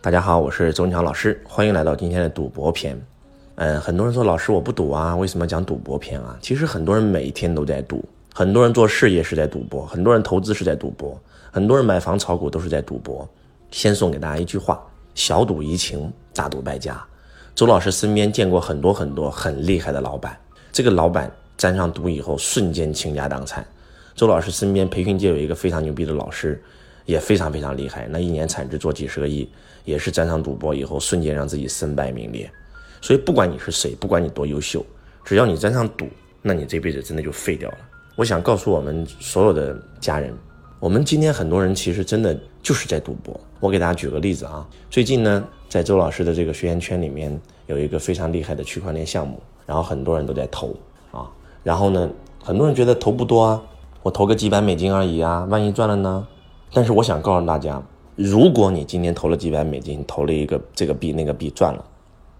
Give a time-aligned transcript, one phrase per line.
[0.00, 2.96] 大家好，我是周文强老师，欢迎来到今天的赌博篇。
[3.56, 6.38] 嗯，很多人说老师我不赌啊，为什么讲赌博篇啊？
[6.40, 13.28] 其实很多人每天都在赌，很多人做事业是在赌博，很多人投资是在赌博，很多人买房炒股都是在赌博。
[13.72, 14.80] 先送给大家一句话：
[15.16, 17.04] 小赌怡情，大赌败家。
[17.56, 20.38] 周老师身边见过很多很多很厉害的老板，
[20.70, 23.66] 这个老板沾上赌以后，瞬间倾家荡产。
[24.14, 26.62] 周老师身边培训界有一个非常牛逼的老师。
[27.08, 29.48] 也非常非常厉害，那一年产值做几十个亿，
[29.86, 32.50] 也是沾上赌博以后瞬间让自己身败名裂。
[33.00, 34.84] 所以不管你是谁，不管你多优秀，
[35.24, 36.06] 只要你沾上赌，
[36.42, 37.78] 那你这辈子真的就废掉了。
[38.14, 40.36] 我想告诉我们所有的家人，
[40.78, 43.40] 我们今天很多人其实真的就是在赌博。
[43.58, 47.34] 我给大家举个例子啊，最近呢，在周老师的这个学员圈里面
[47.68, 50.76] 有一个非常厉害的区块链项目，然后很多人都在投
[51.10, 51.24] 啊，
[51.62, 52.10] 然后呢，
[52.44, 53.62] 很多人觉得投不多啊，
[54.02, 56.26] 我投个几百美金而已啊，万一赚了呢？
[56.72, 57.82] 但是我想告诉大家，
[58.14, 61.84] 如果你今天投了几百美金，投了一个这个币那个币赚了，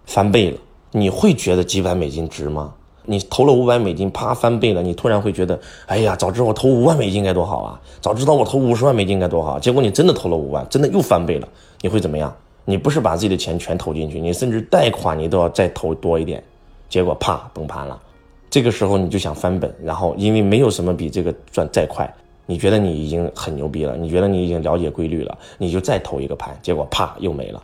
[0.05, 0.57] 翻倍了，
[0.91, 2.73] 你会觉得几百美金值吗？
[3.05, 7.81] 你投了五百美金，啪翻倍了，你突然会觉得，哎呀，早知道我投五万美金该多好啊！
[8.01, 9.59] 早知道我投五十万美金该多好。
[9.59, 11.47] 结果你真的投了五万，真的又翻倍了，
[11.81, 12.31] 你会怎么样？
[12.65, 16.43] 你不是把自己的钱全投进去，你甚至贷款你都要再投多一点，
[16.87, 17.99] 结果啪崩盘了。
[18.47, 22.13] 这个时候你就想翻本，然后因为没有什么比这个赚再快。
[22.49, 27.61] 你觉得你已经很牛逼了，你觉得你已经了解规律了，你就再投一个盘，结果啪又没了。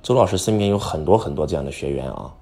[0.00, 2.32] 周老师身边有很多很多这样的学员啊。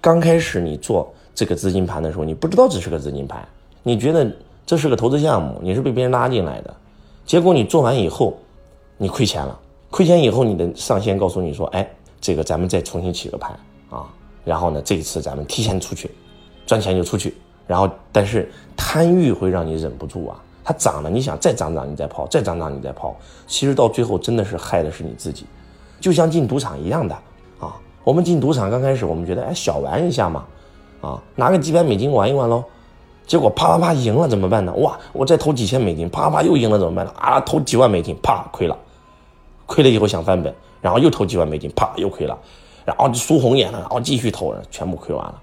[0.00, 3.46] 刚开始你做这个资金盘的时候，你不知道这是个资金盘，
[3.82, 4.34] 你觉得
[4.64, 6.74] 这是个投资项目，你是被别人拉进来的。
[7.26, 8.38] 结果你做完以后，
[8.96, 9.60] 你亏钱了。
[9.90, 11.86] 亏钱以后，你的上线告诉你说：“哎，
[12.18, 13.50] 这个咱们再重新起个盘
[13.90, 14.08] 啊，
[14.42, 16.10] 然后呢，这一次咱们提前出去，
[16.64, 17.34] 赚钱就出去。
[17.66, 23.14] 然后，但是贪欲会让你忍不住啊。”它涨了，你想再涨涨，你再抛，再涨涨，你再抛，
[23.46, 25.46] 其实到最后真的是害的是你自己，
[26.00, 27.14] 就像进赌场一样的
[27.60, 27.76] 啊。
[28.02, 30.44] 我们进赌场刚开始，我们觉得哎小玩一下嘛，
[31.00, 32.64] 啊拿个几百美金玩一玩喽，
[33.28, 34.72] 结果啪啪啪赢了怎么办呢？
[34.78, 37.12] 哇，我再投几千美金，啪啪又赢了怎么办呢？
[37.16, 38.76] 啊投几万美金，啪亏了，
[39.66, 42.36] 亏了以后想翻本，然后又投几万美金，啪又亏了，
[42.84, 45.40] 然后就输红眼了，然后继续投，全部亏完了。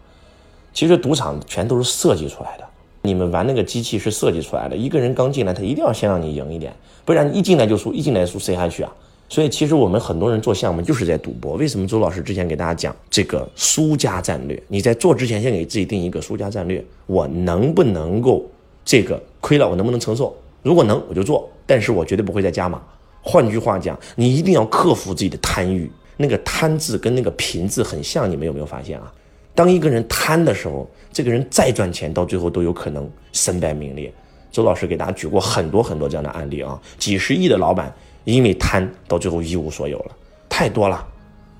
[0.73, 2.65] 其实赌场全都是设计出来的。
[3.05, 8.91] 你们玩那个机器是设计出来的，一个人刚进来，他一定要先让你赢一点，不然一进来就输，一进来输谁还去啊？
[9.27, 11.55] 所以其实我们很多人做项目就是在赌博。
[11.55, 14.61] 为什么周老师之前给大家讲这个输家战略？
[14.69, 18.45] 你在做之前先给自己定一个输家战略，我能不能够
[18.85, 20.33] 这个亏了，我能不能承受？
[20.61, 22.81] 如果能，我就做，但是我绝对不会再加码。
[23.21, 29.11] 换句话讲，你一定要克服自己的贪欲，那个贪字跟那个贫字很像，你们有没有发现啊？
[29.55, 34.11] 当一个人贪的时候，这个人再赚钱，到最后都有可能身败名裂。
[34.51, 37.93] 周老师给大家举过很多很多这样的案例啊，几十亿的老板
[38.23, 40.11] 因为贪，到最后一无所有了，
[40.47, 41.05] 太多了，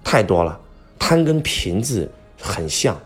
[0.04, 0.60] 太多了。
[0.98, 2.10] 贪跟贫字
[2.40, 2.98] 很像，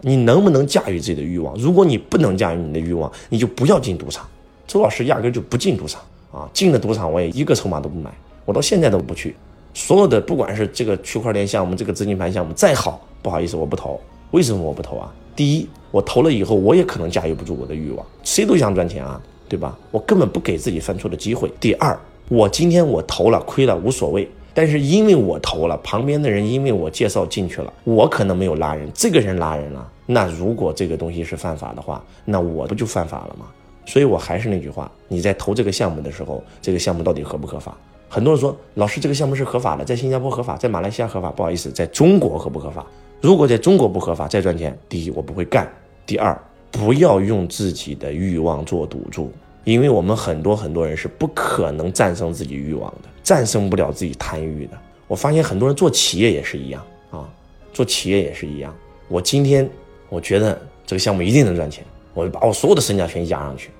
[0.00, 1.54] 你能不能驾驭自己的欲望？
[1.56, 4.26] 如果你不能驾驭你的欲望，你就不要进赌场。
[4.66, 6.02] 周老师压根就不进赌场
[6.32, 8.10] 啊，进了赌场我也一个筹码都不买，
[8.44, 9.36] 我到现在都不去。
[9.74, 14.00] 所有的不管是这个区块链项目，这个资金盘项目再好，不好意思，我不投。
[14.30, 15.12] 为什么我不投啊？
[15.34, 18.04] 第一，我投了以后，我也可能驾驭不住我的欲望。
[18.24, 19.76] 谁都想赚钱啊，对吧？
[19.90, 21.50] 我根本不给自己犯错的机会。
[21.60, 21.98] 第二，
[22.28, 24.28] 我今天我投了，亏了无所谓。
[24.54, 29.86] 但是因为我投了，旁边的人因为我介绍进去了，我可能没有拉人，这个人拉人了。
[30.06, 33.46] 那如果这个东西是犯法的话，那我不就犯法了吗？
[33.84, 37.76] 所以我还是那句话，你在投这个项目的时候，这个项目到底合不合法？
[38.08, 41.30] 很多人说，老师这个项目是合法的，在新加坡合法，在马来西亚合法。
[41.30, 42.86] 不好意思，在中国合不合法？
[43.20, 45.68] 如果在中国不合法再赚钱，第一我不会干，
[46.04, 46.38] 第二
[46.70, 49.32] 不要用自己的欲望做赌注，
[49.64, 54.78] 因为我们很多很多人是不可能战胜自己欲望的，战胜不了自己贪欲的。
[55.08, 57.28] 我发现很多人做企业也是一样啊，
[57.72, 58.74] 做企业也是一样。
[59.08, 59.68] 我今天
[60.08, 63.70] 我觉得这个项目一定能赚钱，我就把我所有的身家全压上去。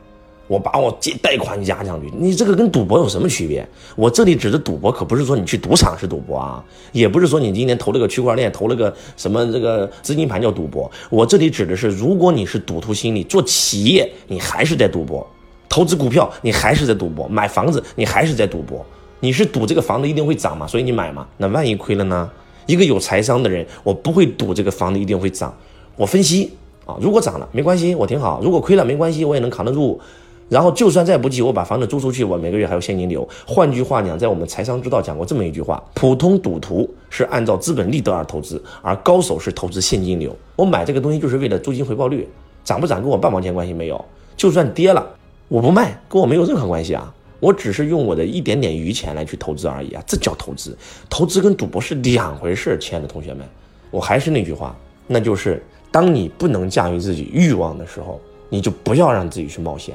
[0.48, 3.66] 我把我借贷款压上去，你这个跟赌博有什么区别？
[3.96, 10.90] 我这里指的赌博可不是说你去赌场是赌博啊，也不是说你今年投了个区块链，投了个什么这个资金盘叫赌博。
[11.10, 15.26] 我这里指的是，如果你是赌徒心理，做企业你还是在赌博，
[15.68, 18.84] 投资股票你还是在赌博，买房子你还是在赌博。
[19.18, 21.26] 你是赌这个房子一定会涨嘛，所以你买嘛。
[21.38, 22.30] 那万一亏了呢？
[22.66, 25.56] 一个有财商的人，我不会赌这个房子一定会涨，
[25.96, 26.52] 我分析
[26.84, 29.98] 啊，如果涨了没关系，我挺好；如果亏了没关系，我也能扛得住。
[30.48, 33.28] 然后就算再不济，我把房子租出去，我每个月还有现金流。
[33.46, 40.34] 换句话讲，在我们财商之道讲过这么一句话：普通赌徒是按照资本利得而投资，而高手是投资现金流。
[40.54, 42.28] 我买这个东西就是为了租金回报率，
[42.64, 44.04] 涨不涨跟我半毛钱关系没有。
[44.36, 45.04] 就算跌了，
[45.48, 47.12] 我不卖，跟我没有任何关系啊。
[47.40, 50.76] 我只是用我的一点点余钱来去投资而已啊，这叫投资。
[51.10, 53.46] 投资跟赌博是两回事，亲爱的同学们，
[53.90, 54.76] 我还是那句话，
[55.06, 59.94] 那就是当你不能驾驭自己欲望的时候，你就不要让自己去冒险。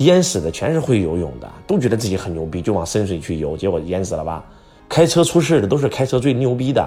[0.00, 4.44] 淹死的全是会游泳的，都觉得自己很牛逼，就往深水去游，结果淹死了吧？
[4.88, 6.82] 开车出事的都是开车最牛逼的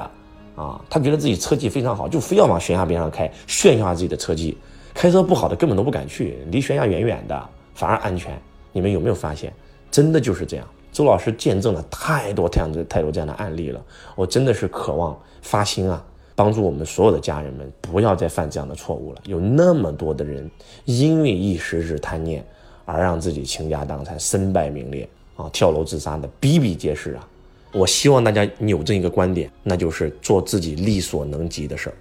[0.56, 4.57] 啊，他觉得自己车技非常好，就非要往悬崖边上开，炫耀自己的车技。
[4.94, 8.39] 开车不好的根本都不敢去，离悬崖远远的，反而安全。
[8.71, 9.54] 你们有没有发现？
[9.92, 13.80] 真的就是这样，周老师见证了太多这样的太多这样的案例了。
[14.15, 16.04] 我真的是渴望发心啊，
[16.36, 19.21] 帮助我们所有的家人们不要再犯这样的错误了。
[19.25, 20.50] 有那么多的人
[20.86, 22.45] 因为一时之贪念
[22.86, 27.28] 而让自己倾家荡产、身败名裂啊，跳楼自杀的比比皆是啊。
[27.72, 31.96] 我希望大家扭正一个观点，那就是做自己力所能及的事儿。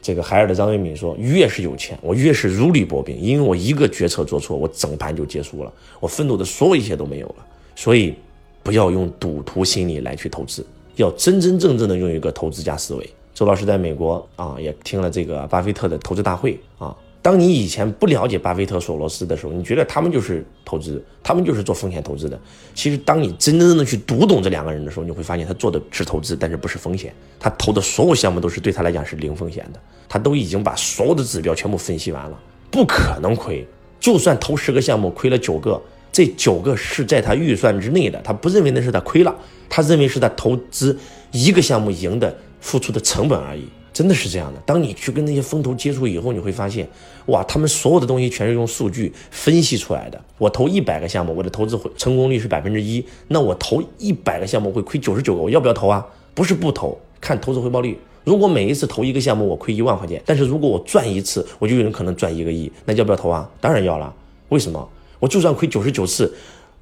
[0.00, 7.46] 这个海尔的张瑞敏说：“越是有钱，我越是如履薄冰，因为我一个决策做错，我整盘就结束了，我奋斗的所有一切都没有了。
[7.74, 8.14] 所以，
[8.62, 16.96] 不要用赌徒心理来去投资，要真真正正的用一个投资家思维。”周老师在美国啊，也听了这个巴菲特的投资大会啊。
[17.26, 22.38] 当你以前不了解巴菲特、索罗斯的时候，你觉得他们就是投资，他们就是做风险投资的。
[22.72, 27.12] 其实，当你真真正正去读懂这两个人的时候，你会发现他做的是投资，但是不是风险。
[27.40, 29.80] 他投的所有项目都是对他来讲是零风险的。
[30.08, 32.38] 他都已经把所有的指标全部分析完了，
[32.70, 33.66] 不可能亏。
[33.98, 35.82] 就算投十个项目亏了九个，
[36.12, 39.34] 这九个是在他预算之内的，他不认为那是他亏了，
[39.68, 40.96] 他认为是他投资
[41.32, 43.66] 一个项目赢的付出的成本而已。
[43.96, 44.60] 真的是这样的。
[44.66, 46.86] 当你去跟那些风投接触以后，你会发现，
[47.28, 50.22] 哇，他们所有的东西全是用数据分析出来的。
[50.36, 56.06] 我投一百个项目，我的投资会成功率是百分之一，那我投一百个项目会亏九十九个，我要不要投啊？
[56.34, 57.98] 不是不投，看投资回报率。
[58.24, 63.48] 如果每一次投一个项目我亏一万块钱，但是如果我赚一次，我就有可能赚一个亿，那要不要投啊？
[63.62, 64.14] 当然要了。
[64.50, 64.86] 为什么？
[65.20, 66.30] 我就算亏九十九次，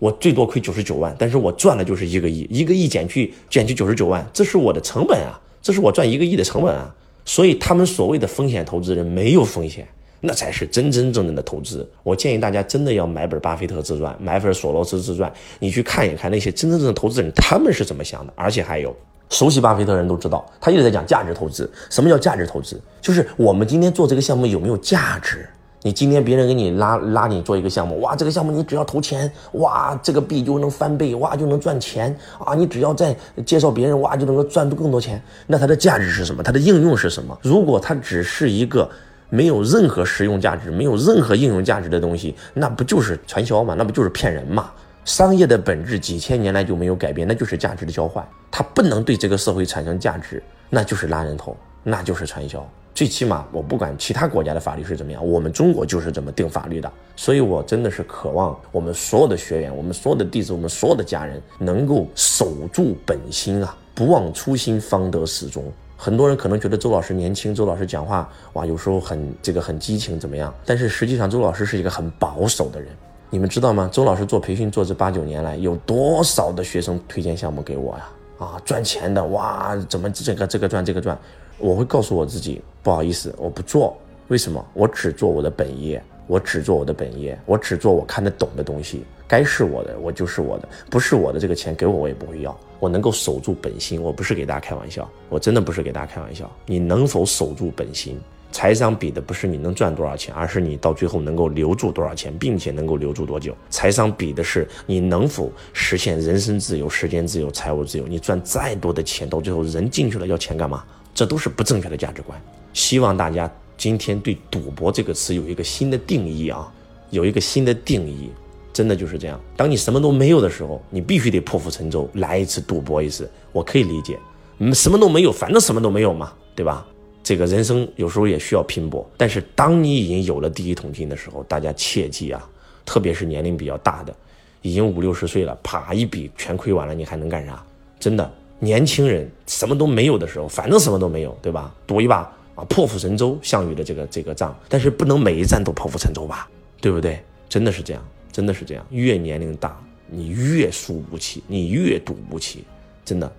[0.00, 6.92] 我最多亏九十九万，但是我赚了就是一个亿，一个亿减去减去九十九万，这是我的成本啊，这是我赚一个亿的成本啊。
[7.24, 9.86] 所以他们所谓的风险投资人没有风险，
[10.20, 11.88] 那才是真真正正的投资。
[12.02, 18.32] 我建议大家真的要买本巴菲特自传，买本索罗斯自传，你去看一看那些真真正正的投资人他们是怎么想的。
[18.36, 18.94] 而且还有，
[19.30, 21.70] 熟悉巴菲特的人都知道，他一直在讲价值投资。
[21.90, 22.80] 什么叫价值投资？
[23.00, 25.48] 就是我们今天做这个项目有没有价值。
[25.86, 32.54] 你今天别人给你拉拉你做一个项目，哇，这个项目你只要投钱，哇，这个币就能翻倍，哇，就能赚钱啊！
[32.54, 33.14] 你只要再
[33.44, 35.22] 介绍别人，哇，就能够赚更多钱。
[35.46, 36.42] 那它的价值是什么？
[36.42, 37.38] 它的应用是什么？
[37.42, 38.88] 如果它只是一个
[39.28, 43.74] 没有任何实用价值、没有任何应用价值的东西，那不就是传销吗？
[43.76, 44.70] 那不就是骗人吗？
[45.04, 48.26] 商业的本质几千年来就没有改变，那就是价值的交换。
[48.50, 52.66] 它不能对这个社会产生价值，那就是拉人头，那就是传销。
[52.94, 56.90] 最起码，我不管其他国家的法律是怎么样，我们中国就是这么定法律的。
[57.16, 65.64] 所以，我真的是渴望我们所有的学员、我们所有的弟子、我们所有的家人能够守住本心啊，不忘初心，方得始终。
[65.96, 70.54] 很多人可能觉得周老师年轻，周老师讲话哇，有时候很这个很激情，怎么样？
[70.64, 72.88] 但是实际上，周老师是一个很保守的人。
[73.30, 73.88] 你们知道吗？
[73.92, 78.08] 周老师做培训做这八九年来，有多少的学生推荐项目给我呀？
[78.38, 81.18] 啊，赚钱的哇，怎么这个这个赚这个赚？
[81.58, 83.96] 我会告诉我自己，不好意思，我不做。
[84.28, 84.64] 为什么？
[84.74, 89.04] 我只做我的本业，我只做我的本业，我只做我看得懂的东西。
[89.26, 92.58] 该是我的，我就是我的；不是我的，这个钱给我，我也不会要。
[92.80, 96.50] 我能够守住本心，我不是给大家开玩笑，我真的不是给大家开玩笑。
[96.66, 98.18] 你能否守住本心？
[98.52, 103.56] 财商比的不是你能赚多少钱，而是你到最后能够留住多少钱，并且能够留住多久。
[103.68, 108.06] 财商比的是你能否实现人身自由、时间自由、财务自由。
[108.06, 110.84] 你赚再多的钱，到最后人进去了，要钱干嘛？
[111.14, 112.38] 这都是不正确的价值观。
[112.72, 116.70] 希望大家今天对“赌博”这个词有一个新的定义啊，
[117.10, 118.30] 有一个新的定义。
[118.72, 119.40] 真的就是这样。
[119.56, 123.30] 当你什么都没有的时候，你必须得破釜沉舟来一次赌博一次。
[123.52, 124.18] 我可以理解，
[124.58, 126.84] 嗯，什么都没有，反正什么都没有嘛，对吧？
[127.22, 129.08] 这个人生有时候也需要拼搏。
[129.16, 132.50] 但是当你已经有了第一桶金的时候，大家切记啊，
[132.84, 134.12] 特别是年龄比较大的，
[134.60, 137.64] 已经五六十岁了，啪一笔全亏完了，你还能干啥？
[138.00, 138.28] 真的。
[138.58, 141.74] 年轻人什么都没有的时候，反正什么都没有，对吧？
[141.86, 146.48] 赌一把啊，破釜沉舟，项羽的这个这个仗，但是不能每一战都破釜沉舟吧，
[146.80, 147.22] 对不对？
[147.48, 148.86] 真的是这样，真的是这样。
[148.90, 152.64] 越年龄大，你越输不起，你越赌不起，
[153.04, 153.30] 真的。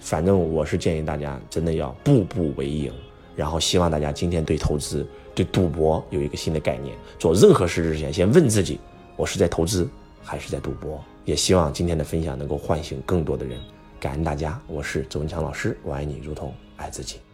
[0.00, 2.92] 反正我是建议大家，真的要步步为营。
[3.34, 6.96] 然后希望大家今天对投资、对赌博有一个新的概念。
[7.18, 8.80] 做任何事之前，先问自己：
[9.16, 9.86] 我是在投资
[10.22, 11.02] 还是在赌博？
[11.26, 13.58] 也希望今天的分享能够唤醒更多的人。
[14.06, 17.25] 感恩大家，我是周文强老师，我爱你如同爱自己。